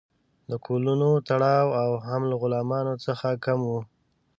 [0.49, 3.71] د کولونو تړاو هم له غلامانو څخه کم و.